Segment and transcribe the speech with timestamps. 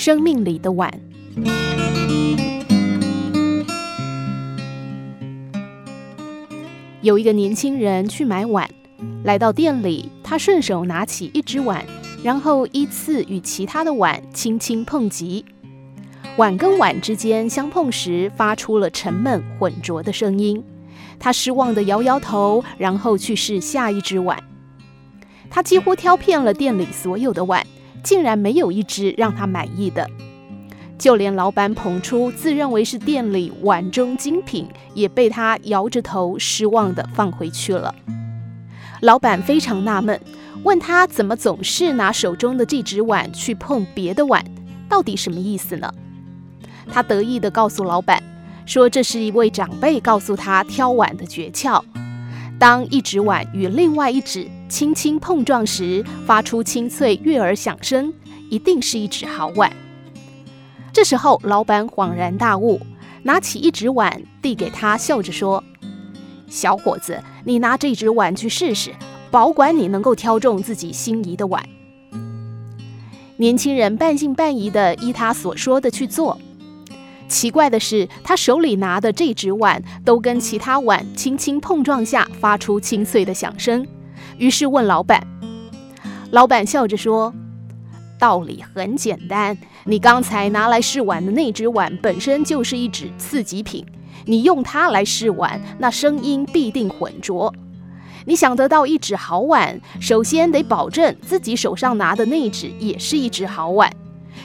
[0.00, 0.90] 生命里的碗。
[7.02, 8.66] 有一个年轻人去买碗，
[9.24, 11.84] 来到店里，他顺手拿起一只碗，
[12.24, 15.44] 然后依次与其他的碗轻轻碰击。
[16.38, 20.64] 碗跟碗之间相碰时，发出了沉闷浑浊的声音。
[21.18, 24.42] 他失望地摇摇头，然后去试下一只碗。
[25.50, 27.66] 他几乎挑遍了店里所有的碗，
[28.02, 30.08] 竟然没有一只让他满意的。
[30.98, 37.94] 就连老板捧出自认为是店里碗中精品，也被他摇着头失望地放回去了。
[39.00, 40.20] 老板非常纳闷，
[40.62, 44.44] 问他怎么总是拿手中的这只碗去碰别的碗，
[44.90, 45.90] 到底什么意思呢？
[46.92, 48.22] 他得意地告诉老板，
[48.66, 51.82] 说这是一位长辈告诉他挑碗的诀窍：
[52.60, 58.12] 当一只碗与另外一只轻轻碰撞时，发出清脆悦耳响声，
[58.50, 59.72] 一定是一只好碗。
[60.92, 62.78] 这时候，老板恍然大悟，
[63.22, 65.64] 拿起一只碗递给他，笑着说
[66.50, 68.92] ：“小伙子，你拿这只碗去试试，
[69.30, 71.66] 保管你能够挑中自己心仪的碗。”
[73.38, 76.38] 年轻人半信半疑地依他所说的去做。
[77.30, 83.86] 奇怪的是，他手里拿的这只碗都跟其他碗轻轻碰撞下发出清脆的响声。
[84.36, 85.26] 于是问老板，
[86.32, 87.32] 老板笑着说。
[88.18, 93.82] 道理很简单，你刚才拿来试碗的那只碗本身就是一只次级品，
[94.26, 97.54] 你用它来试碗，那声音必定浑浊。
[98.26, 103.90] 你想得到一只好碗，首先得保证自己手上拿的那只也是一只好碗，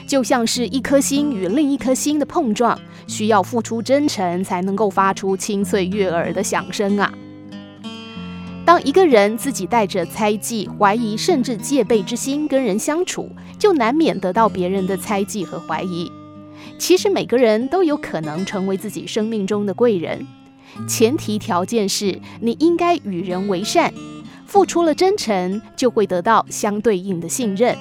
[0.06, 7.12] 就像是一颗心与另一颗心的碰撞，需要付出真诚才能够发出清脆悦耳的响声啊。
[8.64, 16.10] 当一个人自己带着猜忌、怀疑，甚至戒备之心跟人相处，就难免得到别人的猜忌和怀疑。
[16.78, 20.26] 其实每个人都有可能成为自己生命中的贵人，
[20.88, 23.94] 前提条件是你应该与人为善，
[24.46, 27.76] 付出了真诚，就会得到相对应的信任；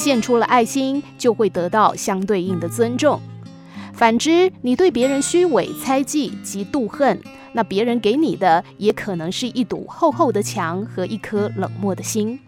[0.00, 3.20] 献出了爱心，就会得到相对应的尊重。
[3.92, 7.20] 反之，你对别人虚伪、猜忌及妒恨，
[7.52, 12.38] 那别人给你的也可能是一堵厚厚的墙和一颗冷漠的心。